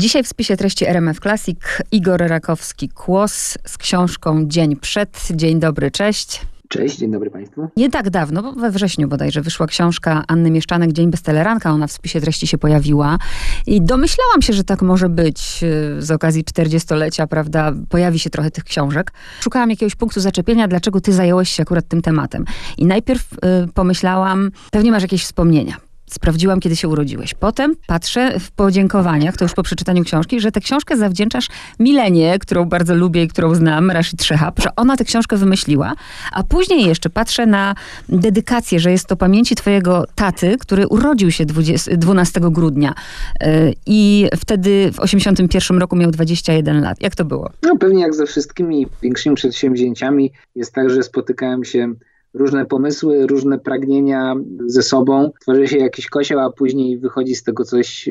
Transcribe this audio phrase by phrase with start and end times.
[0.00, 1.58] Dzisiaj w spisie treści RMF Classic
[1.92, 5.28] Igor Rakowski-Kłos z książką Dzień przed.
[5.34, 6.40] Dzień dobry, cześć.
[6.68, 7.68] Cześć, dzień dobry Państwu.
[7.76, 11.70] Nie tak dawno, bo we wrześniu bodajże wyszła książka Anny Mieszczanek Dzień bez teleranka.
[11.70, 13.18] Ona w spisie treści się pojawiła
[13.66, 15.60] i domyślałam się, że tak może być
[15.98, 17.72] y, z okazji 40-lecia, prawda?
[17.88, 19.12] Pojawi się trochę tych książek.
[19.40, 22.44] Szukałam jakiegoś punktu zaczepienia, dlaczego ty zająłeś się akurat tym tematem.
[22.78, 23.36] I najpierw y,
[23.74, 27.34] pomyślałam, pewnie masz jakieś wspomnienia sprawdziłam, kiedy się urodziłeś.
[27.34, 31.48] Potem patrzę w podziękowaniach, to już po przeczytaniu książki, że tę książkę zawdzięczasz
[31.78, 35.92] Milenie, którą bardzo lubię i którą znam, Rashid Shehab, że ona tę książkę wymyśliła,
[36.32, 37.74] a później jeszcze patrzę na
[38.08, 42.94] dedykację, że jest to pamięci twojego taty, który urodził się 20, 12 grudnia
[43.40, 47.00] yy, i wtedy w 81 roku miał 21 lat.
[47.00, 47.50] Jak to było?
[47.62, 51.94] No pewnie jak ze wszystkimi większymi przedsięwzięciami jest tak, że spotykałem się
[52.34, 54.34] różne pomysły, różne pragnienia
[54.66, 55.30] ze sobą.
[55.40, 58.08] Tworzy się jakiś kosioł, a później wychodzi z tego coś,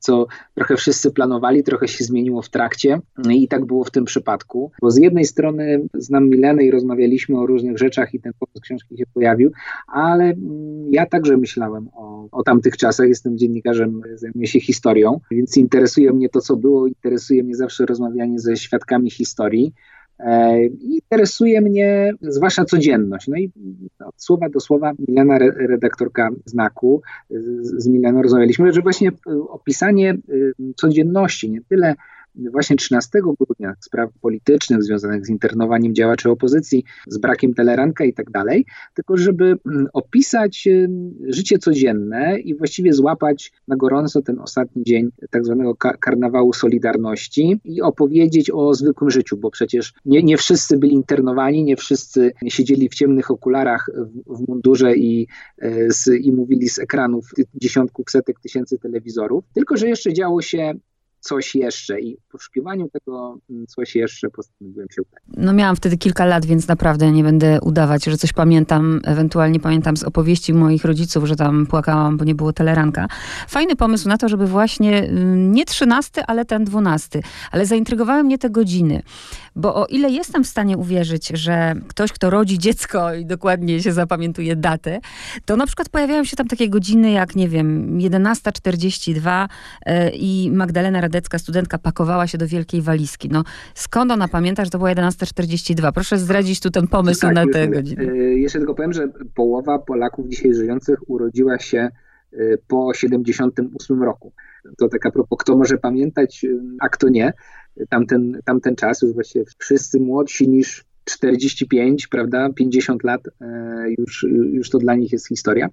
[0.00, 3.00] co trochę wszyscy planowali, trochę się zmieniło w trakcie.
[3.30, 4.70] I tak było w tym przypadku.
[4.82, 8.96] Bo z jednej strony znam Milenę i rozmawialiśmy o różnych rzeczach i ten pomysł książki
[8.96, 9.52] się pojawił,
[9.86, 10.34] ale
[10.90, 13.08] ja także myślałem o, o tamtych czasach.
[13.08, 18.38] Jestem dziennikarzem, zajmuję się historią, więc interesuje mnie to, co było, interesuje mnie zawsze rozmawianie
[18.38, 19.72] ze świadkami historii.
[20.24, 23.28] E, interesuje mnie zwłaszcza codzienność.
[23.28, 23.50] No i
[24.06, 27.02] od słowa do słowa Milena, redaktorka Znaku,
[27.62, 29.10] z Mileną rozmawialiśmy, że właśnie
[29.48, 31.94] opisanie y, codzienności, nie tyle
[32.34, 38.30] właśnie 13 grudnia spraw politycznych związanych z internowaniem działaczy opozycji, z brakiem teleranka i tak
[38.30, 40.68] dalej, tylko żeby mm, opisać
[41.26, 47.82] życie codzienne i właściwie złapać na gorąco ten ostatni dzień tak zwanego karnawału Solidarności i
[47.82, 52.94] opowiedzieć o zwykłym życiu, bo przecież nie, nie wszyscy byli internowani, nie wszyscy siedzieli w
[52.94, 53.90] ciemnych okularach
[54.26, 55.26] w, w mundurze i,
[55.62, 60.74] y, z, i mówili z ekranów dziesiątków, setek tysięcy telewizorów, tylko że jeszcze działo się
[61.20, 65.22] coś jeszcze i w poszukiwaniu tego mm, coś jeszcze postanowiłem się udać.
[65.36, 69.00] No miałam wtedy kilka lat, więc naprawdę nie będę udawać, że coś pamiętam.
[69.04, 73.08] Ewentualnie pamiętam z opowieści moich rodziców, że tam płakałam, bo nie było teleranka.
[73.48, 77.22] Fajny pomysł na to, żeby właśnie mm, nie trzynasty, ale ten dwunasty.
[77.52, 79.02] Ale zaintrygowały mnie te godziny.
[79.56, 83.92] Bo o ile jestem w stanie uwierzyć, że ktoś, kto rodzi dziecko i dokładnie się
[83.92, 85.00] zapamiętuje datę,
[85.44, 89.48] to na przykład pojawiają się tam takie godziny jak, nie wiem, 11.42
[89.86, 93.28] yy, i Magdalena Radecka, studentka, pakowała się do wielkiej walizki.
[93.32, 93.44] No,
[93.74, 95.92] skąd ona pamięta, że to była 11.42?
[95.92, 98.04] Proszę zdradzić tu ten pomysł tak, na te godziny.
[98.04, 101.88] Yy, jeszcze tylko powiem, że połowa Polaków dzisiaj żyjących urodziła się
[102.68, 104.32] po 78 roku.
[104.78, 106.46] To tak a propos, kto może pamiętać,
[106.80, 107.32] a kto nie
[107.88, 113.20] tamten, tamten czas, już właściwie wszyscy młodsi niż 45, prawda, 50 lat,
[113.98, 115.68] już, już to dla nich jest historia.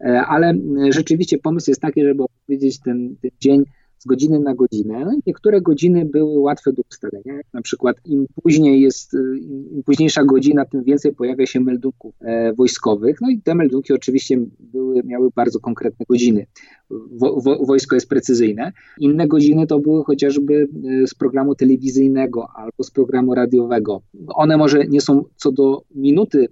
[0.00, 0.54] E, ale
[0.90, 3.64] rzeczywiście pomysł jest taki, żeby opowiedzieć ten, ten dzień
[4.00, 5.04] z godziny na godzinę.
[5.04, 7.34] No niektóre godziny były łatwe do ustalenia.
[7.36, 12.52] Jak na przykład im później jest, im późniejsza godzina, tym więcej pojawia się meldunków e,
[12.52, 13.20] wojskowych.
[13.20, 16.46] No i te meldunki oczywiście były, miały bardzo konkretne godziny.
[16.90, 18.72] Wo, wo, wojsko jest precyzyjne.
[18.98, 20.68] Inne godziny to były chociażby
[21.02, 24.02] e, z programu telewizyjnego albo z programu radiowego.
[24.26, 26.48] One może nie są co do minuty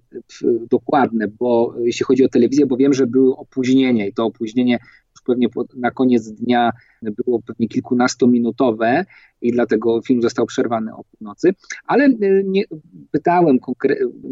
[0.71, 4.79] dokładne, bo jeśli chodzi o telewizję, bo wiem, że były opóźnienie i to opóźnienie
[5.29, 6.73] pewnie na koniec dnia
[7.03, 9.05] było pewnie kilkunastominutowe
[9.43, 12.65] i dlatego film został przerwany o północy, ale y, nie,
[13.11, 13.59] pytałem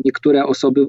[0.05, 0.87] niektóre osoby,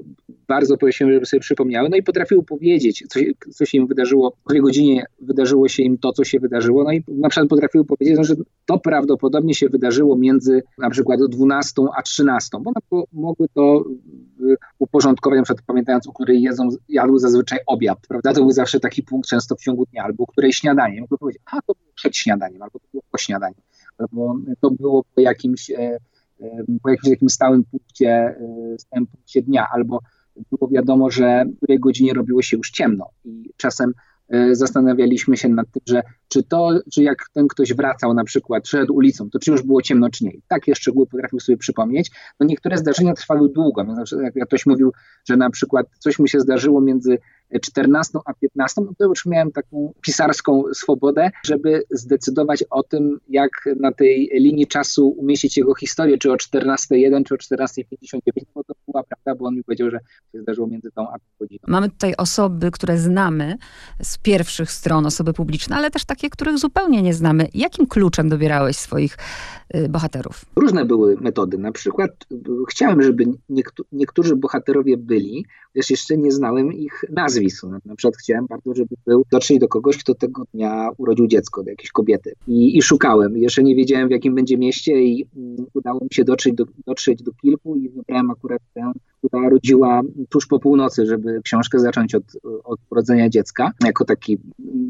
[0.48, 3.20] bardzo prosiłem, żeby sobie przypomniały, no i potrafiły powiedzieć, co,
[3.52, 6.92] co się im wydarzyło, w której godzinie wydarzyło się im to, co się wydarzyło, no
[6.92, 8.34] i na przykład potrafiły powiedzieć, no, że
[8.66, 13.84] to prawdopodobnie się wydarzyło między na przykład 12 a 13, bo one mogły to
[14.78, 19.02] uporządkować, na przykład pamiętając, o której jedzą, jadły zazwyczaj obiad, prawda, to był zawsze taki
[19.02, 22.62] punkt często w ciągu dnia, albo której śniadanie, mogły powiedzieć, a to było przed śniadaniem,
[22.62, 23.62] albo to było po śniadaniu
[24.12, 25.98] bo to było po jakimś, e,
[26.82, 28.36] po jakimś takim stałym punkcie,
[28.78, 30.00] stałym punkcie dnia, albo
[30.50, 33.92] było wiadomo, że w której godzinie robiło się już ciemno i czasem
[34.52, 38.94] zastanawialiśmy się nad tym, że czy to, czy jak ten ktoś wracał na przykład, szedł
[38.94, 40.32] ulicą, to czy już było ciemno, czy nie.
[40.48, 42.10] Takie szczegóły potrafił sobie przypomnieć.
[42.40, 43.86] No niektóre zdarzenia trwały długo,
[44.34, 44.92] jak ktoś mówił,
[45.28, 47.18] że na przykład coś mu się zdarzyło między
[47.62, 53.50] 14 a 15, no to już miałem taką pisarską swobodę, żeby zdecydować o tym, jak
[53.80, 58.20] na tej linii czasu umieścić jego historię, czy o 14.01, czy o 14.59,
[58.54, 59.98] bo to była prawda, bo on mi powiedział, że
[60.32, 61.60] się zdarzyło między tą a tą godziną.
[61.66, 63.56] Mamy tutaj osoby, które znamy
[64.02, 67.48] z pierwszych stron, osoby publiczne, ale też takie, których zupełnie nie znamy.
[67.54, 69.16] Jakim kluczem dobierałeś swoich
[69.74, 70.44] y, bohaterów?
[70.56, 71.58] Różne były metody.
[71.58, 72.36] Na przykład y,
[72.70, 77.04] chciałem, żeby niektó- niektórzy bohaterowie byli, chociaż jeszcze nie znałem ich
[77.84, 81.70] Na przykład chciałem bardzo, żeby był dotrzeć do kogoś, kto tego dnia urodził dziecko, do
[81.70, 82.32] jakiejś kobiety.
[82.48, 83.36] I, i szukałem.
[83.36, 87.22] Jeszcze nie wiedziałem, w jakim będzie mieście i um, udało mi się dotrzeć do, dotrzeć
[87.22, 92.24] do kilku i wybrałem akurat tę, która rodziła tuż po północy, żeby książkę zacząć od,
[92.64, 94.38] od urodzenia dziecka, jako taki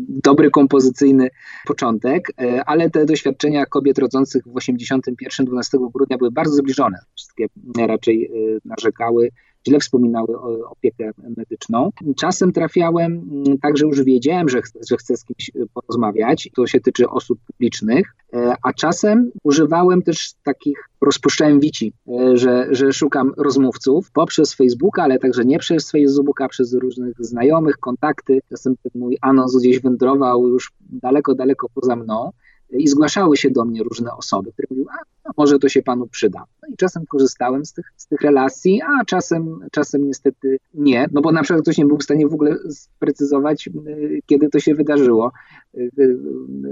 [0.09, 1.29] dobry kompozycyjny
[1.67, 6.99] początek, e, ale te doświadczenia kobiet rodzących w 81 12 grudnia były bardzo zbliżone.
[7.15, 7.47] Wszystkie
[7.87, 8.31] raczej e,
[8.65, 9.29] narzekały
[9.69, 11.91] źle wspominały opiekę medyczną.
[12.17, 16.81] Czasem trafiałem, mm, także już wiedziałem, że, że chcę z kimś y, porozmawiać, to się
[16.81, 23.33] tyczy osób publicznych, e, a czasem używałem też takich, rozpuszczałem wici, e, że, że szukam
[23.37, 28.41] rozmówców poprzez Facebooka, ale także nie przez Facebooka, przez różnych znajomych, kontakty.
[28.49, 32.31] Czasem mój anons gdzieś wędrował już daleko, daleko poza mną
[32.71, 34.87] i zgłaszały się do mnie różne osoby, które mówiły,
[35.25, 36.45] a może to się panu przyda.
[36.63, 41.21] No i czasem korzystałem z tych, z tych relacji, a czasem, czasem niestety nie, no
[41.21, 44.75] bo na przykład ktoś nie był w stanie w ogóle sprecyzować, y, kiedy to się
[44.75, 45.33] wydarzyło.
[45.75, 46.19] Y, y,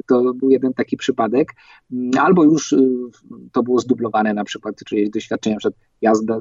[0.07, 1.53] to był jeden taki przypadek.
[2.19, 2.75] Albo już
[3.53, 6.41] to było zdublowane na przykład czyjeś doświadczenia, przed jazda,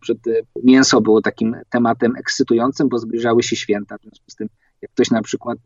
[0.00, 0.18] przed
[0.62, 4.48] mięso było takim tematem ekscytującym, bo zbliżały się święta, w związku z tym
[4.82, 5.58] jak ktoś na przykład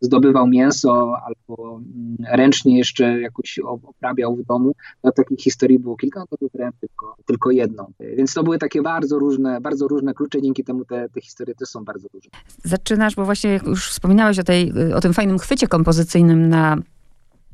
[0.00, 4.72] zdobywał mięso albo mm, ręcznie jeszcze jakoś oprabiał w domu.
[5.04, 7.92] No, takich historii było kilka, no to wybrałem tylko, tylko jedną.
[8.00, 11.68] Więc to były takie bardzo różne, bardzo różne klucze, dzięki temu te, te historie też
[11.68, 12.30] są bardzo różne.
[12.64, 16.76] Zaczynasz, bo właśnie jak już wspominałeś o, tej, o tym fajnym chwycie kompozycyjnym na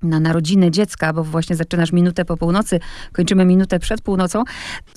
[0.05, 2.81] na narodziny dziecka, bo właśnie zaczynasz minutę po północy,
[3.12, 4.45] kończymy minutę przed północą.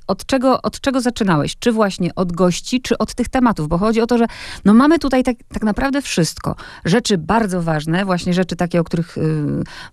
[0.07, 1.57] Od czego, od czego zaczynałeś?
[1.59, 3.67] Czy właśnie od gości, czy od tych tematów?
[3.67, 4.25] Bo chodzi o to, że
[4.65, 6.55] no mamy tutaj tak, tak naprawdę wszystko.
[6.85, 9.21] Rzeczy bardzo ważne, właśnie rzeczy takie, o których y,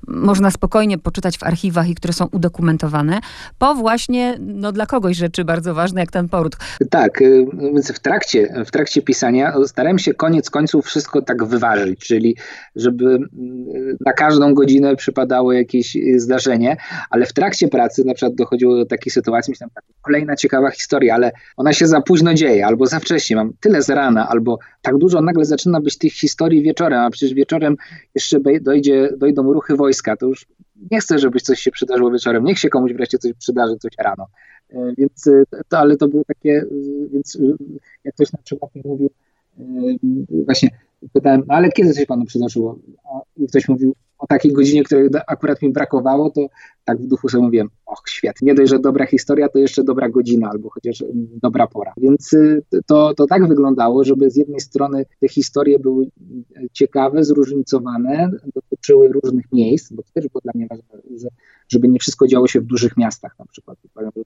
[0.07, 3.21] można spokojnie poczytać w archiwach i które są udokumentowane,
[3.59, 6.57] po właśnie no, dla kogoś rzeczy bardzo ważne, jak ten poród.
[6.91, 12.01] Tak, y, więc w trakcie, w trakcie pisania starałem się koniec końców wszystko tak wyważyć,
[12.01, 12.37] czyli
[12.77, 16.77] żeby y, na każdą godzinę przypadało jakieś y, zdarzenie,
[17.11, 21.15] ale w trakcie pracy na przykład dochodziło do takiej sytuacji, myślałem, tak, kolejna ciekawa historia,
[21.15, 24.99] ale ona się za późno dzieje, albo za wcześnie, mam tyle z rana, albo tak
[24.99, 27.77] dużo nagle zaczyna być tych historii wieczorem, a przecież wieczorem
[28.15, 30.47] jeszcze dojdzie, dojdą ruchy wojska, to już
[30.91, 34.27] nie chcę, żeby coś się przydarzyło wieczorem, niech się komuś wreszcie coś przydarzy, coś rano.
[34.71, 36.69] E, więc y, to, ale to były takie, y,
[37.13, 37.39] więc
[38.05, 39.11] jak ktoś na przykład mówił,
[40.45, 40.69] właśnie
[41.13, 42.79] pytałem, no ale kiedy coś panu przydarzyło?
[43.37, 46.47] I ktoś mówił, o takiej godzinie, której akurat mi brakowało, to
[46.85, 50.09] tak w duchu sobie mówiłem, och świetnie, nie dość, że dobra historia, to jeszcze dobra
[50.09, 51.93] godzina albo chociaż mm, dobra pora.
[51.97, 56.07] Więc y, to, to tak wyglądało, żeby z jednej strony te historie były
[56.73, 60.85] ciekawe, zróżnicowane, dotyczyły różnych miejsc, bo to też było dla mnie ważne,
[61.69, 63.79] żeby nie wszystko działo się w dużych miastach na przykład.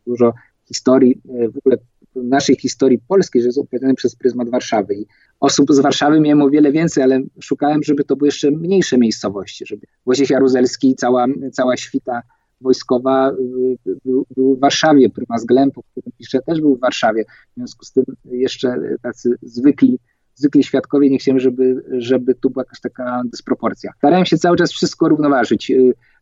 [0.06, 0.32] Dużo
[0.68, 1.76] historii, y, w ogóle
[2.22, 4.94] naszej historii polskiej, że jest opowiadane przez pryzmat Warszawy.
[4.94, 5.06] I
[5.40, 9.64] osób z Warszawy miałem o wiele więcej, ale szukałem, żeby to były jeszcze mniejsze miejscowości,
[9.66, 12.22] żeby Wojciech Jaruzelski, cała, cała świta
[12.60, 17.24] wojskowa y, był, był w Warszawie, prymas Glemp, o którym piszę, też był w Warszawie.
[17.24, 19.98] W związku z tym jeszcze tacy zwykli
[20.38, 23.92] zwykli świadkowie, nie chciałem, żeby, żeby tu była jakaś taka dysproporcja.
[23.96, 25.72] Starałem się cały czas wszystko równoważyć.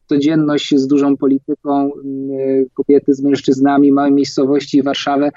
[0.06, 5.30] Y, codzienność z dużą polityką, y, kobiety z mężczyznami, małe miejscowości, Warszawę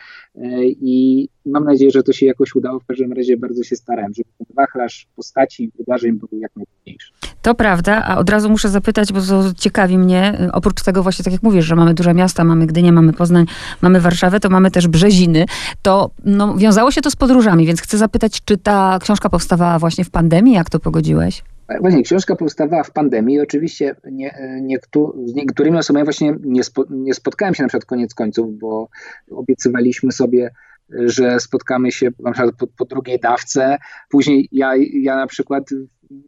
[0.82, 2.80] i mam nadzieję, że to się jakoś udało.
[2.80, 7.12] W każdym razie bardzo się starałem, żeby ten wachlarz postaci wydarzeń był jak najmniejszy.
[7.42, 11.24] To prawda, a od razu muszę zapytać, bo to ciekawi mnie, y, oprócz tego właśnie,
[11.24, 13.46] tak jak mówisz, że mamy duże miasta, mamy Gdynię, mamy Poznań,
[13.82, 15.46] mamy Warszawę, to mamy też Brzeziny,
[15.82, 20.04] to no, wiązało się to z podróżami, więc chcę zapytać, czy ta książka powstawała właśnie
[20.04, 21.44] w pandemii, jak to pogodziłeś?
[21.82, 27.14] Właśnie, książka powstawała w pandemii oczywiście nie, niektó z niektórymi osobami właśnie nie, spo, nie
[27.14, 28.90] spotkałem się na przykład koniec końców, bo
[29.32, 30.52] obiecywaliśmy sobie
[30.92, 33.78] że spotkamy się na przykład po, po, drugiej dawce.
[34.10, 35.64] Później ja, ja na przykład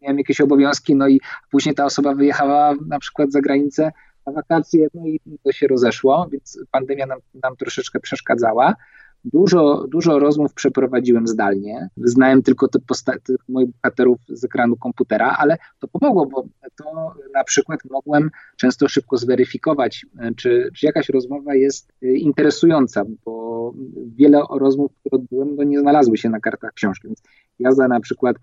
[0.01, 1.21] miałem jakieś obowiązki, no i
[1.51, 3.91] później ta osoba wyjechała na przykład za granicę
[4.25, 8.75] na wakacje, no i to się rozeszło, więc pandemia nam, nam troszeczkę przeszkadzała.
[9.25, 11.89] Dużo, dużo rozmów przeprowadziłem zdalnie.
[11.97, 17.43] Znałem tylko te postaty moich bohaterów z ekranu komputera, ale to pomogło, bo to na
[17.43, 23.73] przykład mogłem często szybko zweryfikować, czy, czy jakaś rozmowa jest interesująca, bo
[24.15, 27.07] wiele rozmów, które odbyłem, no nie znalazły się na kartach książki.
[27.07, 27.23] Więc
[27.59, 28.37] jazda na przykład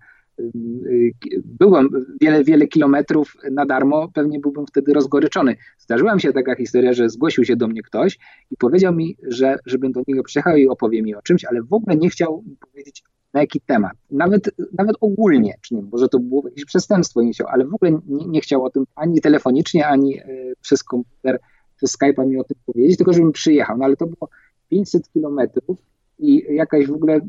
[1.45, 1.89] byłem
[2.21, 5.55] wiele, wiele kilometrów na darmo, pewnie byłbym wtedy rozgoryczony.
[5.77, 8.19] Zdarzyła mi się taka historia, że zgłosił się do mnie ktoś
[8.51, 11.73] i powiedział mi, że żebym do niego przyjechał i opowie mi o czymś, ale w
[11.73, 13.03] ogóle nie chciał powiedzieć
[13.33, 13.93] na jaki temat.
[14.11, 17.91] Nawet, nawet ogólnie, czy nie, może to było jakieś przestępstwo, nie chciał, ale w ogóle
[17.91, 20.25] nie, nie chciał o tym ani telefonicznie, ani e,
[20.61, 21.39] przez komputer,
[21.75, 23.77] przez Skype'a mi o tym powiedzieć, tylko żebym przyjechał.
[23.77, 24.29] No ale to było
[24.69, 25.77] 500 kilometrów
[26.19, 27.21] i jakaś w ogóle, y,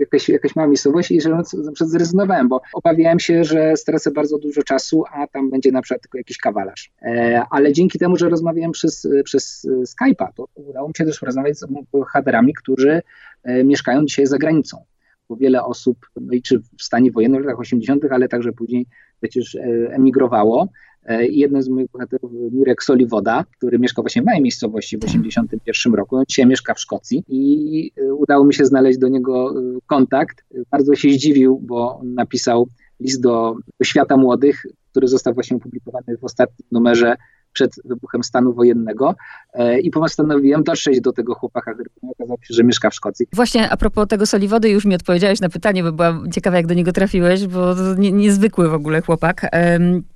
[0.00, 4.38] jakaś, jakaś mała miejscowość i że na przykład zrezygnowałem, bo obawiałem się, że stracę bardzo
[4.38, 6.90] dużo czasu, a tam będzie na przykład tylko jakiś kawalarz.
[7.02, 11.58] E, ale dzięki temu, że rozmawiałem przez, przez Skype'a, to udało mi się też porozmawiać
[11.58, 13.02] z bohaterami, którzy
[13.42, 14.84] e, mieszkają dzisiaj za granicą
[15.28, 18.86] bo wiele osób, no i czy w stanie wojennym w latach 80., ale także później
[19.20, 20.68] przecież e, emigrowało.
[21.04, 25.94] E, jednym z moich bohaterów, Mirek Soliwoda, który mieszkał właśnie w mojej miejscowości w 1981
[25.94, 29.54] roku, no, dzisiaj mieszka w Szkocji i e, udało mi się znaleźć do niego
[29.86, 30.44] kontakt.
[30.70, 32.68] Bardzo się zdziwił, bo napisał
[33.00, 37.16] list do, do świata młodych, który został właśnie opublikowany w ostatnim numerze
[37.58, 39.14] przed wybuchem stanu wojennego
[39.52, 43.26] e, i postanowiłem dotrzeć do tego chłopaka, który okazało się, że mieszka w Szkocji.
[43.32, 46.74] Właśnie a propos tego Soliwody, już mi odpowiedziałeś na pytanie, bo byłam ciekawa, jak do
[46.74, 49.50] niego trafiłeś, bo to nie, niezwykły w ogóle chłopak.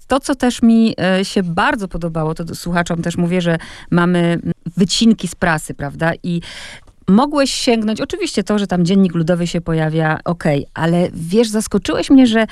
[0.09, 3.59] To, co też mi e, się bardzo podobało, to słuchaczom też mówię, że
[3.91, 4.41] mamy
[4.77, 6.13] wycinki z prasy, prawda?
[6.23, 6.41] I
[7.09, 12.11] mogłeś sięgnąć, oczywiście to, że tam dziennik ludowy się pojawia, okej, okay, ale wiesz, zaskoczyłeś
[12.11, 12.47] mnie, że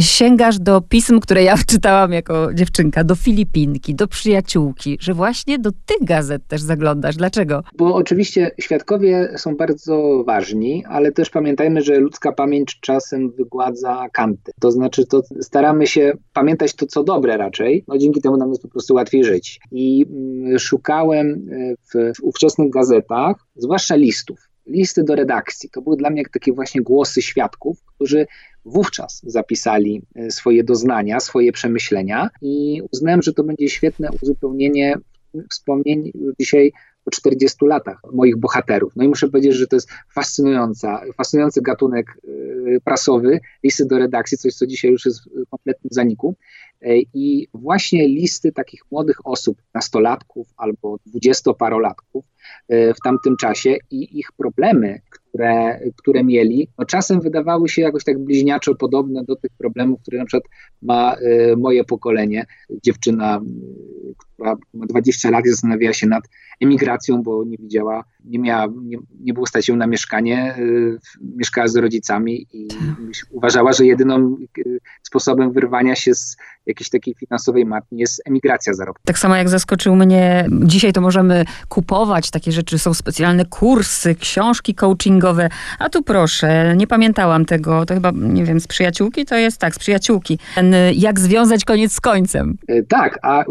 [0.00, 5.70] sięgasz do pism, które ja czytałam jako dziewczynka, do Filipinki, do przyjaciółki, że właśnie do
[5.72, 7.16] tych gazet też zaglądasz.
[7.16, 7.62] Dlaczego?
[7.78, 14.52] Bo oczywiście świadkowie są bardzo ważni, ale też pamiętajmy, że ludzka pamięć czasem wygładza kanty.
[14.60, 18.62] To znaczy, to staramy się pamiętać to, co dobre raczej, no dzięki temu nam jest
[18.62, 19.60] po prostu łatwiej żyć.
[19.72, 25.70] I mm, szukałem e, w, w ówczesnych gazetach, zwłaszcza listów, listy do redakcji.
[25.70, 28.26] To były dla mnie takie właśnie głosy świadków, którzy
[28.64, 34.94] wówczas zapisali e, swoje doznania, swoje przemyślenia i uznałem, że to będzie świetne uzupełnienie
[35.50, 36.72] wspomnień dzisiaj
[37.04, 38.92] po 40 latach moich bohaterów.
[38.96, 44.38] No i muszę powiedzieć, że to jest fascynująca, fascynujący gatunek e, prasowy, listy do redakcji,
[44.38, 46.34] coś co dzisiaj już jest w kompletnym zaniku.
[46.82, 52.24] E, I właśnie listy takich młodych osób, nastolatków albo dwudziestoparolatków
[52.68, 58.18] w tamtym czasie i ich problemy, które, które mieli, no czasem wydawały się jakoś tak
[58.18, 60.52] bliźniaczo podobne do tych problemów, które na przykład
[60.82, 62.46] ma e, moje pokolenie.
[62.82, 63.40] Dziewczyna,
[64.18, 66.24] która ma 20 lat i zastanawia się nad
[66.60, 70.98] emigracją, bo nie widziała, nie miała, nie, nie było stać się na mieszkanie, y,
[71.36, 72.78] mieszkała z rodzicami i tak.
[73.30, 74.62] uważała, że jedyną y,
[75.02, 79.06] sposobem wyrwania się z jakiejś takiej finansowej matni jest emigracja zarobkowa.
[79.06, 84.74] Tak samo jak zaskoczył mnie, dzisiaj to możemy kupować takie rzeczy, są specjalne kursy, książki
[84.74, 89.58] coachingowe, a tu proszę, nie pamiętałam tego, to chyba, nie wiem, z przyjaciółki to jest
[89.58, 90.38] tak, z przyjaciółki.
[90.54, 92.58] Ten, jak związać koniec z końcem.
[92.88, 93.44] Tak, a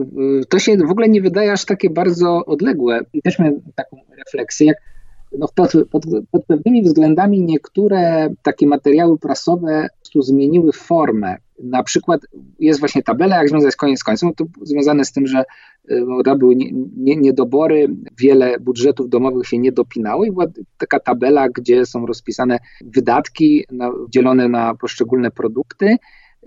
[0.50, 4.68] to się w ogóle nie wydaje aż takie bardzo odległe i też miałem taką refleksję,
[4.68, 4.78] jak
[5.38, 11.36] no pod, pod, pod pewnymi względami niektóre takie materiały prasowe tu zmieniły formę.
[11.64, 12.22] Na przykład
[12.60, 15.44] jest właśnie tabela, jak związać koniec z końcem, to związane z tym, że
[15.90, 20.46] no, były nie, nie, niedobory, wiele budżetów domowych się nie dopinało i była
[20.78, 25.98] taka tabela, gdzie są rozpisane wydatki na, dzielone na poszczególne produkty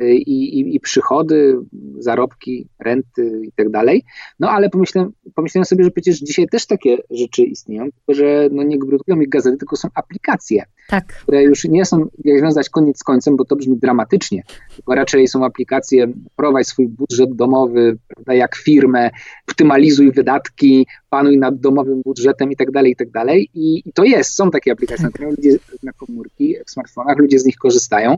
[0.08, 1.56] i, i, i przychody,
[1.98, 4.04] zarobki, renty i tak dalej.
[4.40, 8.62] No ale pomyślałem, pomyślałem sobie, że przecież dzisiaj też takie rzeczy istnieją, tylko że no
[8.62, 11.06] nie produkują ich gazety, tylko są aplikacje, tak.
[11.06, 14.42] które już nie są jak związać koniec z końcem, bo to brzmi dramatycznie,
[14.74, 19.10] tylko raczej są aplikacje, prowadź swój budżet domowy, prawda, jak firmę,
[19.48, 23.50] optymalizuj wydatki, panuj nad domowym budżetem i tak dalej, i tak dalej.
[23.54, 25.20] I, i to jest, są takie aplikacje, tak.
[25.20, 28.16] na ludzie na komórki, w smartfonach, ludzie z nich korzystają.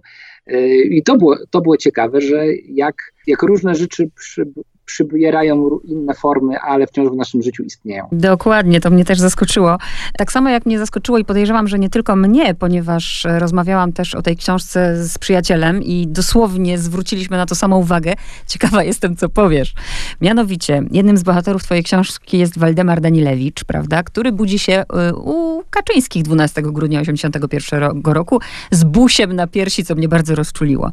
[0.90, 2.96] I to było, to było ciekawe, że jak,
[3.26, 4.46] jak różne rzeczy przy,
[4.84, 8.08] przybierają inne formy, ale wciąż w naszym życiu istnieją.
[8.12, 9.78] Dokładnie, to mnie też zaskoczyło.
[10.18, 14.22] Tak samo jak mnie zaskoczyło i podejrzewam, że nie tylko mnie, ponieważ rozmawiałam też o
[14.22, 18.14] tej książce z przyjacielem i dosłownie zwróciliśmy na to samą uwagę.
[18.46, 19.74] Ciekawa jestem, co powiesz.
[20.20, 25.62] Mianowicie, jednym z bohaterów twojej książki jest Waldemar Danilewicz, prawda, który budzi się y, u
[25.70, 30.90] Kaczyńskich 12 grudnia 1981 roku z busiem na piersi, co mnie bardzo rozczuliło.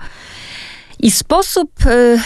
[0.99, 1.71] I sposób...
[1.85, 2.19] Y,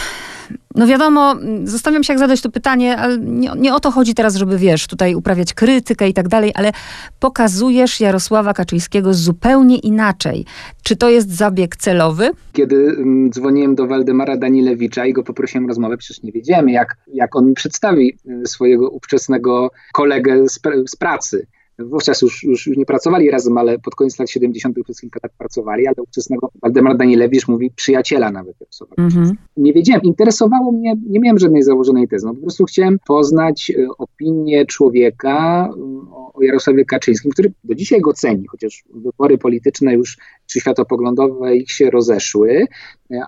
[0.76, 4.36] no wiadomo, zostawiam się jak zadać to pytanie, ale nie, nie, o to chodzi teraz,
[4.36, 6.72] żeby wiesz, tutaj uprawiać krytykę i tak dalej, ale
[7.20, 10.46] pokazujesz Jarosława Kaczyńskiego zupełnie inaczej.
[10.84, 12.32] Czy to jest zabieg celowy?
[12.54, 16.98] Kiedy mm, dzwoniłem do Waldemara Danilewicza i go poprosiłem o rozmowę, przecież nie wiedziałem, jak,
[17.08, 21.48] jak on mi przedstawi y, swojego ówczesnego kolegę z, z pracy
[21.84, 24.78] wówczas już, już, już nie pracowali razem, ale pod koniec lat 70.
[24.84, 28.56] przez kilka lat pracowali, ale ówczesnego Waldemar Danielewicz mówi przyjaciela nawet
[28.98, 29.32] Mm-hmm.
[29.58, 33.88] Nie wiedziałem, interesowało mnie, nie miałem żadnej założonej tezy, no po prostu chciałem poznać e,
[33.98, 35.70] opinię człowieka,
[36.12, 41.56] o, o Jarosławie Kaczyńskim, który do dzisiaj go ceni, chociaż wybory polityczne już czy światopoglądowe
[41.56, 42.68] ich się rozeszły,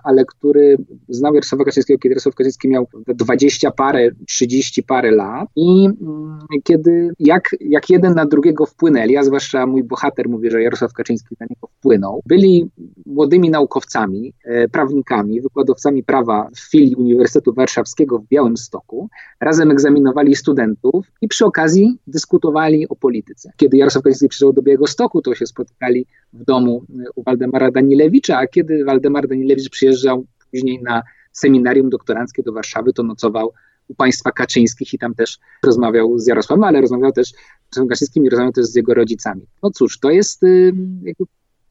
[0.04, 0.76] ale który
[1.08, 7.10] znał Jarosława Kaczyńskiego, kiedy Jarosław Kaczyński miał 20 parę, 30 parę lat i mm, kiedy
[7.18, 11.46] jak, jak jeden na drugiego wpłynęli, a zwłaszcza mój bohater mówi, że Jarosław Kaczyński na
[11.50, 12.70] niego wpłynął, byli
[13.06, 19.08] młodymi naukowcami, e, prawnikami, wykładowcami prawa w filii Uniwersytetu Warszawskiego w Białymstoku,
[19.40, 23.50] razem egzaminowali studentów i przy okazji dyskutowali o polityce.
[23.56, 28.46] Kiedy Jarosław Kaczyński przyszedł do Białegostoku, to się spotykali w domu u Waldemara Danilewicza, a
[28.46, 33.52] kiedy Waldemar Danilewicz przyjeżdżał później na seminarium doktoranckie do Warszawy, to nocował
[33.88, 37.32] u państwa Kaczyńskich i tam też rozmawiał z Jarosławem, ale rozmawiał też
[37.70, 39.42] z Kaczyńskim i rozmawiał też z jego rodzicami.
[39.62, 40.42] No cóż, to jest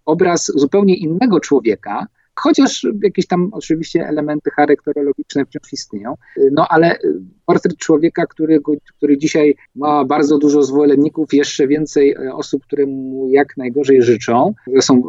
[0.05, 6.15] obraz zupełnie innego człowieka, chociaż jakieś tam oczywiście elementy charakterologiczne wciąż istnieją,
[6.51, 6.99] no ale
[7.45, 13.29] portret człowieka, którego, który dzisiaj ma bardzo dużo zwolenników, jeszcze więcej e, osób, które mu
[13.29, 14.53] jak najgorzej życzą.
[14.75, 15.01] To są e,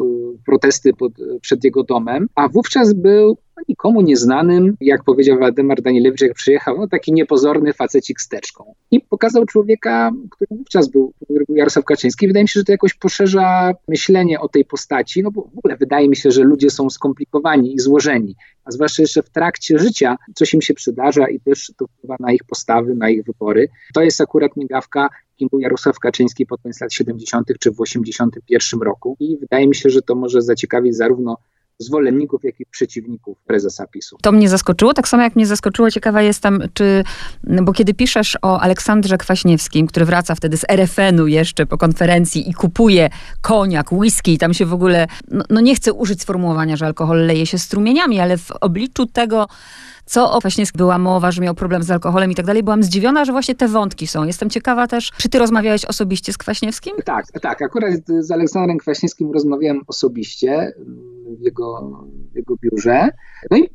[0.47, 3.37] protesty pod, przed jego domem, a wówczas był
[3.69, 8.75] nikomu nieznanym, jak powiedział Waldemar Danielewicz, jak przyjechał, no taki niepozorny facecik z teczką.
[8.91, 12.27] I pokazał człowieka, który wówczas był, który był Jarosław Kaczyński.
[12.27, 15.77] Wydaje mi się, że to jakoś poszerza myślenie o tej postaci, no bo w ogóle
[15.77, 18.37] wydaje mi się, że ludzie są skomplikowani i złożeni,
[18.67, 22.33] a zwłaszcza jeszcze w trakcie życia coś im się przydarza i też to wpływa na
[22.33, 23.69] ich postawy, na ich wybory.
[23.95, 27.49] To jest akurat migawka, kim był Jarosław Kaczyński pod koniec lat 70.
[27.61, 31.37] czy w 81 roku i wydaje mi się, że to może zaciekawić zarówno
[31.79, 34.17] zwolenników, jak i przeciwników prezesa PiSu.
[34.23, 37.05] To mnie zaskoczyło, tak samo jak mnie zaskoczyło, ciekawa jestem, czy,
[37.63, 42.55] bo kiedy piszesz o Aleksandrze Kwaśniewskim, który wraca wtedy z RFN-u jeszcze po konferencji i
[42.55, 47.27] kupuje koniak, whisky tam się w ogóle, no, no nie chcę użyć sformułowania, że alkohol
[47.27, 49.47] leje się strumieniami, ale w obliczu tego,
[50.07, 52.63] co o właśnie była mowa, że miał problem z alkoholem i tak dalej.
[52.63, 54.25] Byłam zdziwiona, że właśnie te wątki są.
[54.25, 56.97] Jestem ciekawa też, czy ty rozmawiałeś osobiście z Kwaśniewskim?
[57.05, 57.63] Tak, tak.
[57.63, 60.73] Akurat z Aleksandrem Kwaśniewskim rozmawiałem osobiście
[61.41, 61.93] w jego,
[62.33, 63.09] w jego biurze.
[63.51, 63.69] No i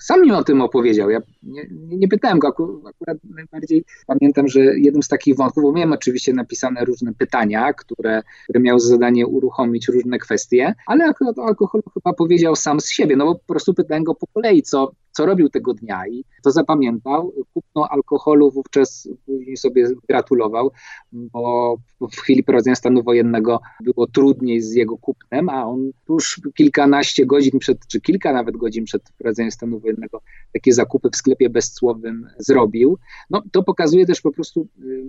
[0.00, 1.10] sam mi o tym opowiedział.
[1.10, 5.92] Ja nie, nie pytałem go, akurat najbardziej pamiętam, że jednym z takich wątków, bo miałem
[5.92, 11.44] oczywiście napisane różne pytania, które, które miały za zadanie uruchomić różne kwestie, ale akurat o
[11.44, 14.92] alkoholu chyba powiedział sam z siebie, no bo po prostu pytałem go po kolei, co,
[15.16, 17.32] co robił tego dnia i to zapamiętał.
[17.54, 20.70] Kupno alkoholu wówczas później sobie gratulował,
[21.12, 27.26] bo w chwili prowadzenia stanu wojennego było trudniej z jego kupnem, a on tuż kilkanaście
[27.26, 32.26] godzin przed, czy kilka nawet godzin przed wprowadzeniem stanu wojennego takie zakupy w sklepie bezcłowym
[32.38, 32.98] zrobił.
[33.30, 35.04] No, to pokazuje też po prostu y,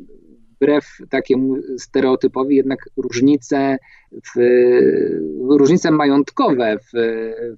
[0.55, 3.77] wbrew takiemu stereotypowi jednak różnice,
[4.12, 4.39] w,
[5.49, 6.97] różnice majątkowe w,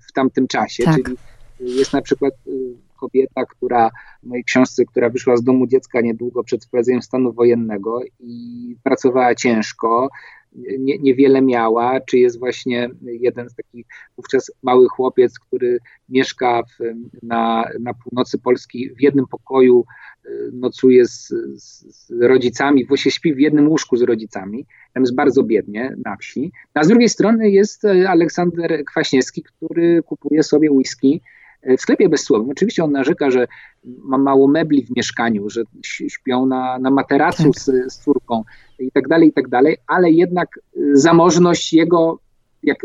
[0.07, 0.95] w tamtym czasie, tak.
[0.95, 1.17] czyli
[1.59, 3.89] jest na przykład y, kobieta, która
[4.23, 9.35] w mojej książce, która wyszła z domu dziecka niedługo przed wprowadzeniem stanu wojennego i pracowała
[9.35, 10.09] ciężko,
[10.79, 13.85] nie, niewiele miała, czy jest właśnie jeden z takich
[14.17, 16.77] wówczas mały chłopiec, który mieszka w,
[17.23, 19.85] na, na północy Polski w jednym pokoju,
[20.25, 25.15] y, nocuje z, z, z rodzicami, właśnie śpi w jednym łóżku z rodzicami, tam jest
[25.15, 26.51] bardzo biednie na wsi.
[26.73, 31.21] A z drugiej strony jest Aleksander Kwaśniewski, który kupuje sobie whisky
[31.63, 32.51] w sklepie bezsłownym.
[32.51, 33.47] Oczywiście on narzeka, że
[33.83, 37.61] ma mało mebli w mieszkaniu, że śpią na, na materacu tak.
[37.61, 38.43] z, z córką
[38.79, 42.19] i tak dalej, i tak dalej, ale jednak e, zamożność jego
[42.63, 42.77] jak,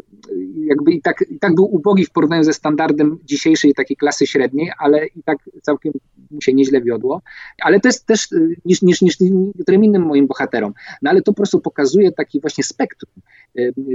[0.66, 4.72] jakby i tak, i tak był ubogi w porównaniu ze standardem dzisiejszej takiej klasy średniej,
[4.78, 5.92] ale i tak całkiem
[6.30, 7.22] mu się nieźle wiodło.
[7.62, 10.72] Ale to jest też e, niż, niż, niż niektórym innym moim bohaterom.
[11.02, 13.12] No ale to po prostu pokazuje taki właśnie spektrum.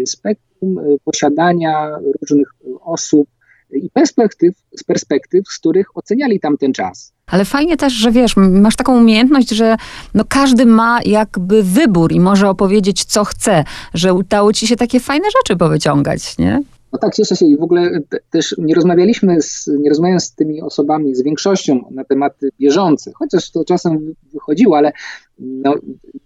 [0.06, 3.30] Spektrum posiadania różnych osób,
[3.72, 7.14] i perspektyw, z perspektyw, z których oceniali tamten czas.
[7.28, 9.76] Ale fajnie też, że wiesz, masz taką umiejętność, że
[10.14, 15.00] no każdy ma jakby wybór i może opowiedzieć, co chce, że udało ci się takie
[15.00, 16.62] fajne rzeczy powyciągać, nie?
[16.94, 18.00] No tak, cieszę się i w ogóle
[18.30, 23.52] też nie rozmawialiśmy, z, nie rozmawiałem z tymi osobami, z większością na tematy bieżące, chociaż
[23.52, 24.92] to czasem wychodziło, ale
[25.40, 25.76] no,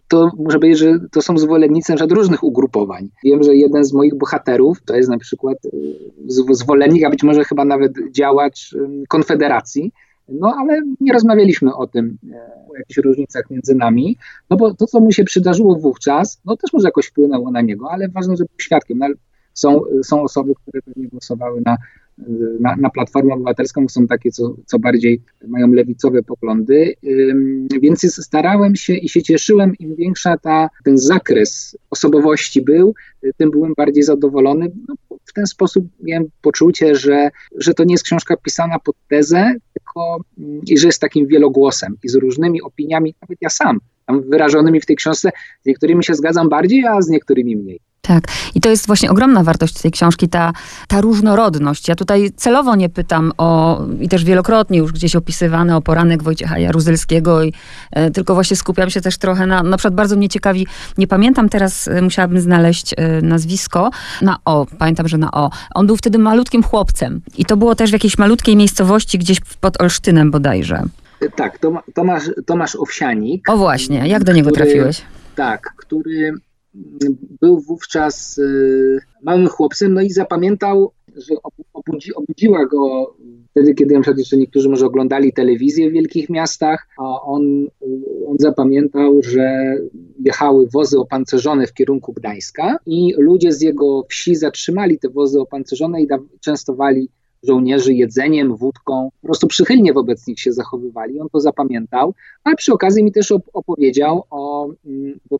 [0.07, 3.09] to muszę powiedzieć, że to są zwolennicy na różnych ugrupowań.
[3.23, 7.43] Wiem, że jeden z moich bohaterów to jest na przykład y, zwolennik, a być może
[7.43, 8.75] chyba nawet działacz
[9.09, 9.91] Konfederacji,
[10.29, 12.35] no ale nie rozmawialiśmy o tym, e,
[12.69, 14.17] o jakichś różnicach między nami,
[14.49, 17.91] no bo to, co mu się przydarzyło wówczas, no też może jakoś wpłynęło na niego,
[17.91, 18.97] ale ważne, żeby był świadkiem.
[18.97, 19.07] No,
[19.53, 21.77] są, są osoby, które pewnie głosowały na,
[22.59, 26.93] na, na Platformę Obywatelską, są takie, co, co bardziej mają lewicowe poglądy,
[27.81, 32.95] więc starałem się i się cieszyłem, im większa ta, ten zakres osobowości był,
[33.37, 34.71] tym byłem bardziej zadowolony.
[34.87, 39.53] No, w ten sposób miałem poczucie, że, że to nie jest książka pisana pod tezę,
[39.73, 40.17] tylko
[40.67, 44.85] i że jest takim wielogłosem i z różnymi opiniami, nawet ja sam tam wyrażonymi w
[44.85, 45.29] tej książce.
[45.63, 47.79] Z niektórymi się zgadzam bardziej, a z niektórymi mniej.
[48.07, 48.23] Tak.
[48.55, 50.53] I to jest właśnie ogromna wartość tej książki, ta,
[50.87, 51.87] ta różnorodność.
[51.87, 56.59] Ja tutaj celowo nie pytam o, i też wielokrotnie już gdzieś opisywane o poranek Wojciecha
[56.59, 57.53] Jaruzelskiego, i,
[57.91, 61.49] e, tylko właśnie skupiam się też trochę na, na przykład bardzo mnie ciekawi, nie pamiętam
[61.49, 65.49] teraz, e, musiałabym znaleźć e, nazwisko, na O, pamiętam, że na O.
[65.75, 69.81] On był wtedy malutkim chłopcem i to było też w jakiejś malutkiej miejscowości gdzieś pod
[69.81, 70.83] Olsztynem bodajże.
[71.35, 71.59] Tak,
[71.93, 73.49] Tomasz, Tomasz Owsianik.
[73.49, 75.01] O właśnie, jak do niego który, trafiłeś?
[75.35, 76.33] Tak, który
[77.41, 81.35] był wówczas y, małym chłopcem, no i zapamiętał, że
[81.73, 83.13] obudzi, obudziła go
[83.51, 87.67] wtedy, kiedy na przykład jeszcze niektórzy może oglądali telewizję w wielkich miastach, a on,
[88.27, 89.75] on zapamiętał, że
[90.25, 96.01] jechały wozy opancerzone w kierunku Gdańska i ludzie z jego wsi zatrzymali te wozy opancerzone
[96.01, 96.07] i
[96.39, 97.09] częstowali
[97.43, 101.19] żołnierzy jedzeniem, wódką, po prostu przychylnie wobec nich się zachowywali.
[101.19, 105.37] On to zapamiętał, ale przy okazji mi też opowiedział o, mm, bo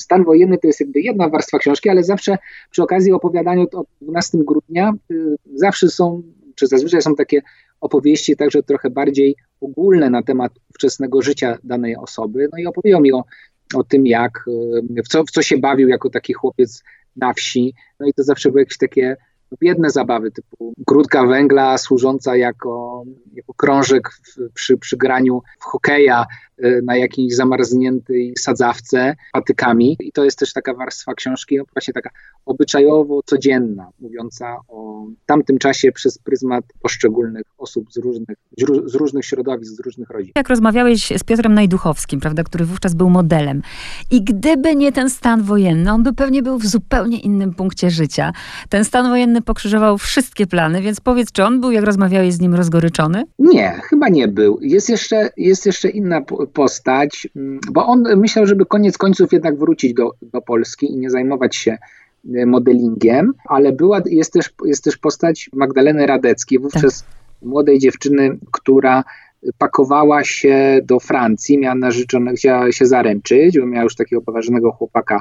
[0.00, 2.38] stan wojenny to jest jakby jedna warstwa książki, ale zawsze
[2.70, 6.22] przy okazji opowiadania o 12 grudnia y, zawsze są,
[6.54, 7.42] czy zazwyczaj są takie
[7.80, 12.48] opowieści także trochę bardziej ogólne na temat wczesnego życia danej osoby.
[12.52, 13.24] No i opowiedział mi o,
[13.74, 14.44] o tym, jak,
[14.98, 16.82] y, w co, w co się bawił jako taki chłopiec
[17.16, 17.74] na wsi.
[18.00, 19.16] No i to zawsze były jakieś takie
[19.60, 23.02] biedne zabawy typu krótka węgla służąca jako,
[23.34, 26.26] jako krążek w, przy, przy graniu w hokeja
[26.82, 29.96] na jakiejś zamarzniętej sadzawce patykami.
[30.00, 32.10] I to jest też taka warstwa książki, no właśnie taka
[32.46, 38.36] obyczajowo codzienna, mówiąca o tamtym czasie przez pryzmat poszczególnych osób z różnych,
[38.86, 40.32] z różnych środowisk, z różnych rodzin.
[40.36, 43.62] Jak rozmawiałeś z Piotrem Najduchowskim, prawda, który wówczas był modelem.
[44.10, 48.32] I gdyby nie ten stan wojenny, on by pewnie był w zupełnie innym punkcie życia.
[48.68, 52.54] Ten stan wojenny pokrzyżował wszystkie plany, więc powiedz, czy on był, jak rozmawiałeś z nim,
[52.54, 53.24] rozgoryczony?
[53.38, 54.58] Nie, chyba nie był.
[54.60, 59.94] Jest jeszcze, jest jeszcze inna postać, mm, bo on myślał, żeby koniec końców jednak wrócić
[59.94, 61.78] do, do Polski i nie zajmować się
[62.34, 67.10] e, modelingiem, ale była, jest, też, jest też postać Magdaleny Radeckiej, wówczas tak.
[67.42, 69.04] młodej dziewczyny, która
[69.58, 75.20] pakowała się do Francji, miała narzeczone, chciała się zaręczyć, bo miała już takiego poważnego chłopaka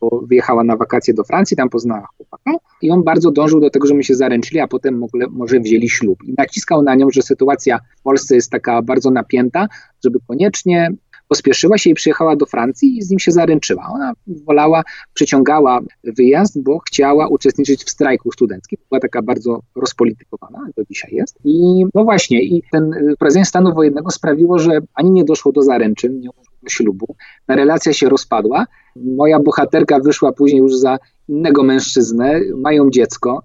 [0.00, 2.50] bo wyjechała na wakacje do Francji, tam poznała chłopaka
[2.82, 6.18] i on bardzo dążył do tego, żeby się zaręczyli, a potem mogle, może wzięli ślub.
[6.24, 9.68] I naciskał na nią, że sytuacja w Polsce jest taka bardzo napięta,
[10.04, 10.90] żeby koniecznie
[11.28, 13.86] pospieszyła się i przyjechała do Francji i z nim się zaręczyła.
[13.92, 14.82] Ona wolała,
[15.14, 18.78] przyciągała wyjazd, bo chciała uczestniczyć w strajku studenckim.
[18.90, 21.38] Była taka bardzo rozpolitykowana, to dzisiaj jest.
[21.44, 26.20] I no właśnie, i ten prezydent stanu wojennego sprawiło, że ani nie doszło do zaręczyn,
[26.20, 27.14] nie do ślubu,
[27.46, 28.66] ta relacja się rozpadła.
[28.96, 33.42] Moja bohaterka wyszła później już za innego mężczyznę, mają dziecko.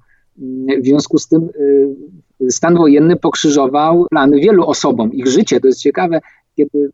[0.82, 1.50] W związku z tym
[2.42, 5.60] y, stan wojenny pokrzyżował plany wielu osobom, ich życie.
[5.60, 6.20] To jest ciekawe,
[6.56, 6.90] kiedy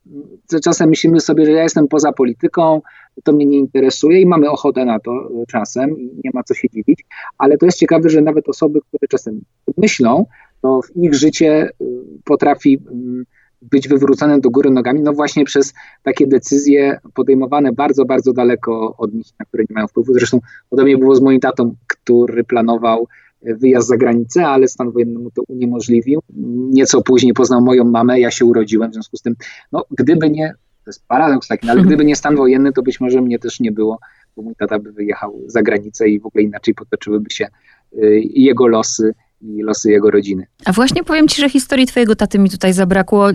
[0.63, 2.81] czasem myślimy sobie, że ja jestem poza polityką,
[3.23, 6.69] to mnie nie interesuje i mamy ochotę na to czasem i nie ma co się
[6.69, 7.05] dziwić,
[7.37, 9.41] ale to jest ciekawe, że nawet osoby, które czasem
[9.77, 10.25] myślą,
[10.61, 11.85] to w ich życie y,
[12.23, 13.25] potrafi mm,
[13.61, 19.13] być wywrócone do góry nogami, no właśnie przez takie decyzje podejmowane bardzo, bardzo daleko od
[19.13, 20.13] nich, na które nie mają wpływu.
[20.13, 23.07] Zresztą podobnie było z moim tatą, który planował
[23.43, 26.21] wyjazd za granicę, ale stan wojenny mu to uniemożliwił.
[26.69, 29.35] Nieco później poznał moją mamę, ja się urodziłem, w związku z tym,
[29.71, 32.99] no gdyby nie, to jest paradoks taki, no, ale gdyby nie stan wojenny, to być
[32.99, 33.99] może mnie też nie było,
[34.35, 37.47] bo mój tata by wyjechał za granicę i w ogóle inaczej potoczyłyby się
[37.93, 40.47] y, jego losy i losy jego rodziny.
[40.65, 43.29] A właśnie powiem ci, że historii twojego taty mi tutaj zabrakło.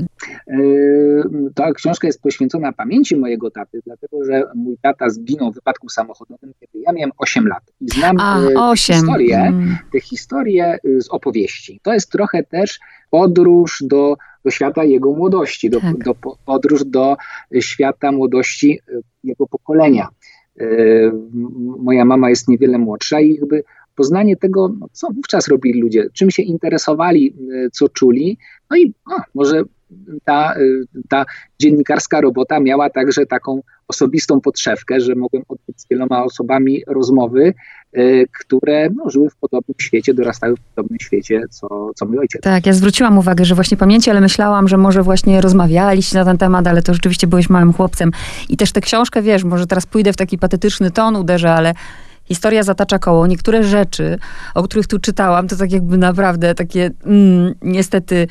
[0.47, 5.89] Yy, ta książka jest poświęcona pamięci mojego taty, dlatego że mój tata zginął w wypadku
[5.89, 7.63] samochodowym, kiedy ja miałem 8 lat.
[7.81, 8.41] I znam A,
[8.71, 8.95] 8.
[8.95, 9.77] Te, historie, mm.
[9.93, 11.81] te historie y, z opowieści.
[11.83, 16.05] To jest trochę też podróż do, do świata jego młodości, do, tak.
[16.05, 16.15] do
[16.47, 17.17] podróż do
[17.61, 18.81] świata młodości
[19.25, 20.09] jego pokolenia.
[20.57, 21.13] Yy,
[21.79, 23.65] moja mama jest niewiele młodsza i jakby
[23.97, 27.35] poznanie tego, no, co wówczas robili ludzie, czym się interesowali,
[27.67, 28.39] y, co czuli.
[28.71, 29.63] No i a, może
[30.25, 31.25] ta, y, ta
[31.59, 37.55] dziennikarska robota miała także taką osobistą podszewkę, że mogłem odbyć z wieloma osobami rozmowy,
[37.97, 42.43] y, które no, żyły w podobnym świecie, dorastały w podobnym świecie, co, co mój ojciec.
[42.43, 46.39] Tak, ja zwróciłam uwagę, że właśnie pamięci, ale myślałam, że może właśnie rozmawialiście na ten
[46.39, 48.11] temat, ale to rzeczywiście byłeś małym chłopcem.
[48.49, 51.75] I też tę książkę, wiesz, może teraz pójdę w taki patetyczny ton, uderzę, ale
[52.29, 53.27] historia zatacza koło.
[53.27, 54.19] Niektóre rzeczy,
[54.55, 58.29] o których tu czytałam, to tak jakby naprawdę takie mm, niestety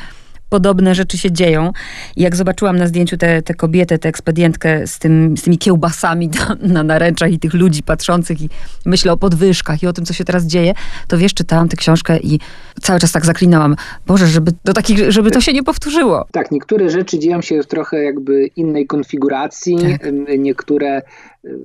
[0.50, 1.72] podobne rzeczy się dzieją.
[2.16, 6.58] I jak zobaczyłam na zdjęciu tę kobietę, tę ekspedientkę z, tym, z tymi kiełbasami na,
[6.74, 8.50] na naręczach i tych ludzi patrzących i
[8.86, 10.74] myślę o podwyżkach i o tym, co się teraz dzieje,
[11.08, 12.40] to wiesz, czytałam tę książkę i
[12.82, 13.76] cały czas tak zaklinałam,
[14.08, 16.26] Boże, żeby, do takich, żeby to się nie powtórzyło.
[16.32, 20.12] Tak, niektóre rzeczy dzieją się w trochę jakby innej konfiguracji, tak.
[20.38, 21.02] niektóre,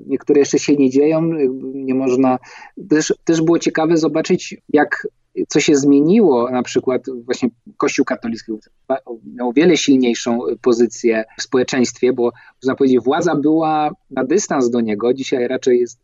[0.06, 1.22] niektóre jeszcze się nie dzieją,
[1.74, 2.38] nie można,
[2.90, 5.06] też, też było ciekawe zobaczyć, jak
[5.48, 8.52] co się zmieniło, na przykład właśnie Kościół katolicki
[9.24, 15.14] miał wiele silniejszą pozycję w społeczeństwie, bo można powiedzieć, władza była na dystans do niego,
[15.14, 16.00] dzisiaj raczej jest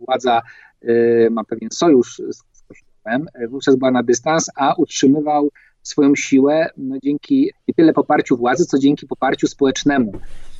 [0.00, 0.42] władza,
[0.84, 5.50] y, ma pewien sojusz z Kościołem, wówczas była na dystans, a utrzymywał
[5.82, 10.12] swoją siłę no, dzięki nie tyle poparciu władzy, co dzięki poparciu społecznemu.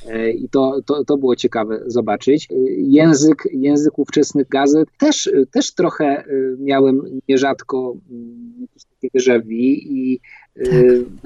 [0.09, 2.47] E, I to, to, to było ciekawe zobaczyć.
[2.51, 6.25] E, język, język ówczesnych gazet też, też trochę e,
[6.59, 8.67] miałem nierzadko mm,
[9.01, 10.19] takie déjà i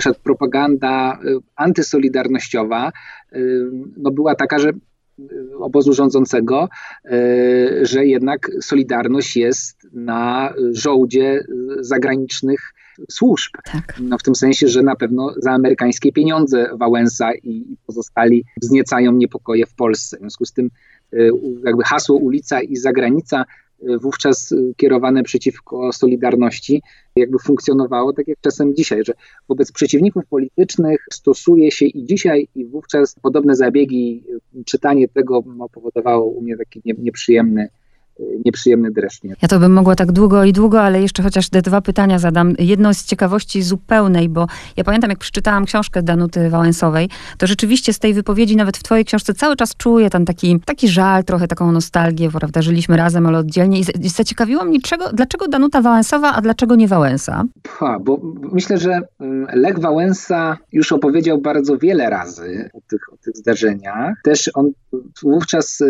[0.04, 0.16] tak.
[0.24, 1.20] propaganda
[1.56, 2.92] antysolidarnościowa
[3.98, 4.72] no była taka, że
[5.60, 6.70] obozu rządzącego,
[7.82, 11.44] że jednak Solidarność jest na żołdzie
[11.80, 12.74] zagranicznych
[13.12, 13.52] służb.
[13.64, 14.00] Tak.
[14.00, 19.66] No, w tym sensie, że na pewno za amerykańskie pieniądze Wałęsa i pozostali wzniecają niepokoje
[19.66, 20.18] w Polsce.
[20.18, 20.70] W związku z tym
[21.14, 21.30] y,
[21.66, 23.46] jakby hasło ulica i zagranica
[23.84, 26.82] y, wówczas y, kierowane przeciwko Solidarności
[27.16, 29.14] jakby funkcjonowało tak jak czasem dzisiaj, że
[29.48, 34.24] wobec przeciwników politycznych stosuje się i dzisiaj i wówczas podobne zabiegi,
[34.66, 37.70] czytanie tego no, powodowało u mnie taki nieprzyjemny
[38.46, 39.22] nieprzyjemny dreszcz.
[39.42, 42.54] Ja to bym mogła tak długo i długo, ale jeszcze chociaż te dwa pytania zadam.
[42.60, 44.48] Jedno z ciekawości zupełnej, bo
[44.78, 49.06] ja pamiętam, jak przeczytałam książkę Danuty Wałęsowej, to rzeczywiście z tej wypowiedzi, nawet w twojej
[49.06, 52.62] książce, cały czas czuję tam taki, taki żal, trochę taką nostalgię, prawda?
[52.62, 53.80] Żyliśmy razem, ale oddzielnie.
[53.80, 57.44] I zaciekawiło mnie, czego, dlaczego Danuta Wałęsowa, a dlaczego nie Wałęsa?
[57.68, 58.20] Ha, bo
[58.52, 64.14] myślę, że mm, Lech Wałęsa już opowiedział bardzo wiele razy o tych, o tych zdarzeniach.
[64.24, 64.72] Też on
[65.24, 65.84] wówczas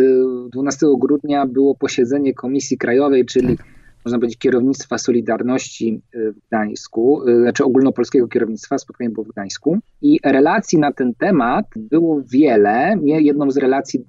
[0.54, 3.68] 12 y, grudnia było posiedzenie posiedzenie Komisji Krajowej, czyli tak.
[4.06, 9.78] można powiedzieć kierownictwa Solidarności y, w Gdańsku, y, znaczy ogólnopolskiego kierownictwa, spotkanie było w Gdańsku
[10.02, 12.96] i relacji na ten temat było wiele.
[13.04, 14.06] Jedną z relacji,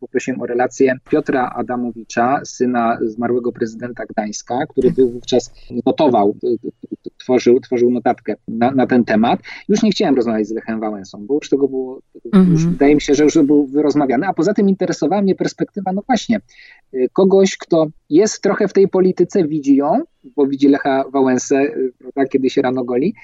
[0.00, 5.52] poprosiłem o relację Piotra Adamowicza, syna zmarłego prezydenta Gdańska, który był wówczas,
[5.86, 6.58] notował, y,
[7.28, 9.40] tworzył, tworzył notatkę na, na ten temat.
[9.68, 12.52] Już nie chciałem rozmawiać z Lechem Wałęsą, bo już tego było, mhm.
[12.52, 16.02] już wydaje mi się, że już był rozmawiany, a poza tym interesowała mnie perspektywa, no
[16.06, 16.40] właśnie,
[16.94, 20.02] Y, kogoś, kto jest trochę w tej polityce, widzi ją,
[20.36, 23.14] bo widzi Lecha Wałęsę, y, prawda, kiedy się rano goli,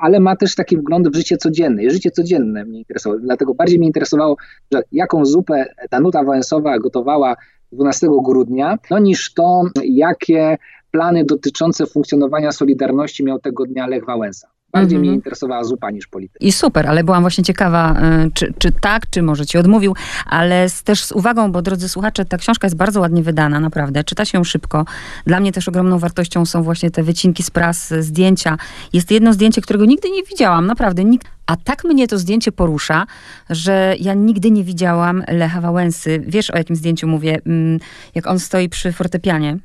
[0.00, 1.84] ale ma też taki wgląd w życie codzienne.
[1.84, 3.20] I życie codzienne mnie interesowało.
[3.20, 4.36] Dlatego bardziej mnie interesowało,
[4.72, 7.36] że jaką zupę Danuta Wałęsowa gotowała
[7.72, 10.58] 12 grudnia, no niż to, jakie
[10.90, 14.48] plany dotyczące funkcjonowania Solidarności miał tego dnia Lech Wałęsa.
[14.72, 15.14] Bardziej mnie mhm.
[15.14, 16.46] interesowała zupa niż polityka.
[16.46, 19.94] I super, ale byłam właśnie ciekawa, y, czy, czy tak, czy może ci odmówił,
[20.26, 24.04] ale z, też z uwagą, bo drodzy słuchacze, ta książka jest bardzo ładnie wydana, naprawdę.
[24.04, 24.84] Czyta się szybko.
[25.26, 28.56] Dla mnie też ogromną wartością są właśnie te wycinki z pras, zdjęcia.
[28.92, 31.04] Jest jedno zdjęcie, którego nigdy nie widziałam, naprawdę.
[31.04, 33.06] Nikt, a tak mnie to zdjęcie porusza,
[33.50, 36.22] że ja nigdy nie widziałam Lecha Wałęsy.
[36.26, 37.38] Wiesz, o jakim zdjęciu mówię?
[37.46, 37.80] Mm,
[38.14, 39.58] jak on stoi przy fortepianie.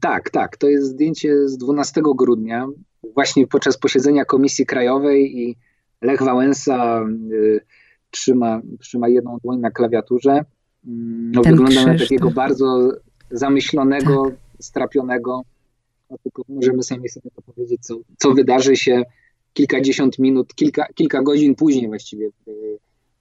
[0.00, 0.56] Tak, tak.
[0.56, 2.68] To jest zdjęcie z 12 grudnia
[3.14, 5.56] właśnie podczas posiedzenia Komisji Krajowej i
[6.02, 7.60] Lech Wałęsa y,
[8.10, 10.44] trzyma, trzyma jedną dłoń na klawiaturze.
[10.86, 12.92] Mm, no, wygląda na takiego bardzo
[13.30, 14.34] zamyślonego, tak.
[14.60, 15.42] strapionego.
[16.10, 19.02] No, tylko możemy sami sobie to powiedzieć, co, co wydarzy się
[19.52, 22.50] kilkadziesiąt minut, kilka, kilka godzin później właściwie w,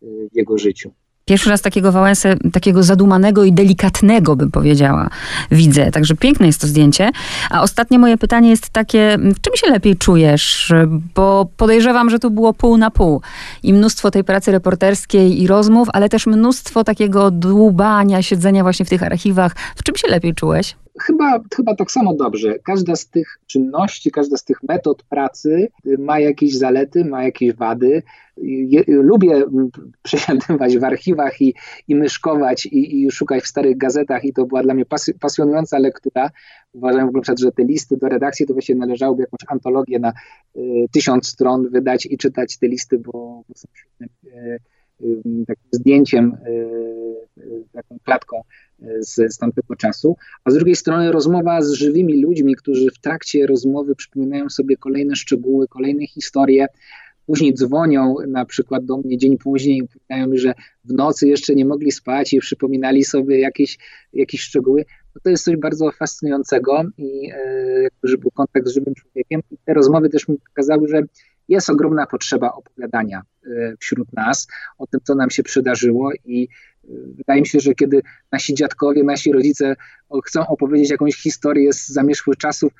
[0.02, 0.92] w jego życiu.
[1.26, 5.10] Pierwszy raz takiego Wałęsę, takiego zadumanego i delikatnego, bym powiedziała,
[5.52, 5.92] widzę.
[5.92, 7.12] Także piękne jest to zdjęcie.
[7.50, 10.74] A ostatnie moje pytanie jest takie, w czym się lepiej czujesz?
[11.16, 13.22] Bo podejrzewam, że tu było pół na pół.
[13.64, 18.90] I mnóstwo tej pracy reporterskiej i rozmów, ale też mnóstwo takiego dłubania, siedzenia właśnie w
[18.90, 19.56] tych archiwach.
[19.76, 20.76] W czym się lepiej czułeś?
[21.00, 22.60] Chyba, chyba tak samo dobrze.
[22.60, 25.68] Każda z tych czynności, każda z tych metod pracy
[26.00, 28.04] ma jakieś zalety, ma jakieś wady.
[28.38, 29.44] Je, lubię
[30.04, 31.54] przesiadywać w archiwach i,
[31.88, 34.86] i myszkować i, i, szukać w starych gazetach i to była dla mnie
[35.20, 36.30] pasjonująca lektura.
[36.74, 40.14] Uważam w ogóle, że te listy do redakcji to właśnie należałoby jakąś antologię na
[40.56, 44.60] y, tysiąc stron wydać i czytać te listy, bo, bo są świetnym y,
[45.02, 46.38] y, takim zdjęciem,
[47.74, 48.42] taką klatką
[49.00, 53.48] z, z tamtego czasu, a z drugiej strony rozmowa z żywymi ludźmi, którzy w trakcie
[53.48, 56.68] rozmowy przypominają sobie kolejne szczegóły, kolejne historie,
[57.26, 60.54] później dzwonią na przykład do mnie dzień później i mi, że
[60.86, 63.78] w nocy jeszcze nie mogli spać i przypominali sobie jakieś,
[64.14, 64.86] jakieś szczegóły.
[65.16, 67.32] No to jest coś bardzo fascynującego i
[68.04, 69.42] e, był kontakt z żywym człowiekiem.
[69.52, 71.04] I te rozmowy też mi pokazały, że
[71.48, 73.22] jest ogromna potrzeba opowiadania
[73.80, 76.48] wśród nas o tym, co nam się przydarzyło i
[77.18, 78.02] wydaje mi się, że kiedy
[78.32, 79.76] nasi dziadkowie, nasi rodzice
[80.26, 82.74] chcą opowiedzieć jakąś historię z zamierzchłych czasów,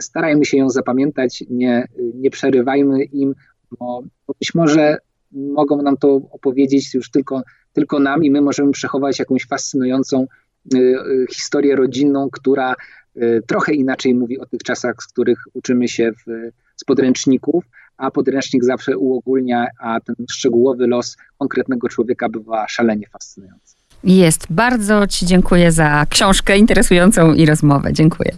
[0.00, 3.34] starajmy się ją zapamiętać, nie, nie przerywajmy im,
[3.78, 4.98] bo, bo być może
[5.32, 7.42] mogą nam to opowiedzieć już tylko,
[7.72, 10.26] tylko nam i my możemy przechować jakąś fascynującą
[10.74, 12.74] y, y, historię rodzinną, która
[13.16, 17.64] y, trochę inaczej mówi o tych czasach, z których uczymy się w, z podręczników,
[17.98, 23.76] a podręcznik zawsze uogólnia, a ten szczegółowy los konkretnego człowieka bywa szalenie fascynujący.
[24.04, 24.46] Jest.
[24.50, 27.92] Bardzo Ci dziękuję za książkę interesującą i rozmowę.
[27.92, 28.30] Dziękuję.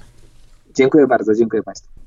[0.77, 2.00] Dziękuję bardzo, dziękuję Państwu.